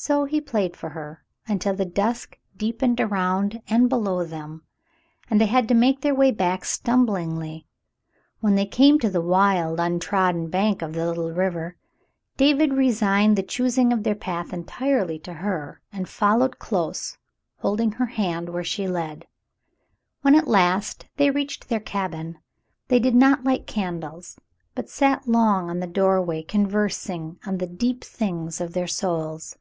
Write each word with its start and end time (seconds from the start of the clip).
So 0.00 0.26
he 0.26 0.40
played 0.40 0.76
for 0.76 0.90
her 0.90 1.24
until 1.48 1.74
the 1.74 1.84
dusk 1.84 2.38
deepened 2.56 3.00
around 3.00 3.60
and 3.66 3.88
below 3.88 4.22
them, 4.24 4.62
and 5.28 5.40
they 5.40 5.46
had 5.46 5.66
to 5.66 5.74
make 5.74 6.02
their 6.02 6.14
way 6.14 6.30
back 6.30 6.64
stumblingly. 6.64 7.66
When 8.38 8.54
they 8.54 8.64
came 8.64 9.00
to 9.00 9.10
the 9.10 9.20
wild, 9.20 9.80
untrodden 9.80 10.50
bank 10.50 10.82
of 10.82 10.92
the 10.92 11.04
little 11.04 11.32
river, 11.32 11.76
David 12.36 12.74
resigned 12.74 13.34
the 13.36 13.42
choosing 13.42 13.92
of 13.92 14.04
their 14.04 14.14
path 14.14 14.52
entirely 14.52 15.18
to 15.18 15.32
her 15.34 15.80
and 15.90 16.08
followed 16.08 16.60
close, 16.60 17.18
holding 17.56 17.90
her 17.90 18.06
hand 18.06 18.50
where 18.50 18.62
she 18.62 18.86
led. 18.86 19.26
When 20.22 20.36
at 20.36 20.46
last 20.46 21.06
they 21.16 21.30
reached 21.32 21.68
their 21.68 21.80
cabin, 21.80 22.38
they 22.86 23.00
did 23.00 23.16
not 23.16 23.42
light 23.42 23.66
candles, 23.66 24.38
but 24.76 24.88
sat 24.88 25.26
long 25.26 25.68
in 25.70 25.80
the 25.80 25.88
doorway 25.88 26.44
conversing 26.44 27.40
on 27.44 27.58
the 27.58 27.66
deep 27.66 28.04
things 28.04 28.60
of 28.60 28.74
their 28.74 28.86
souls. 28.86 29.58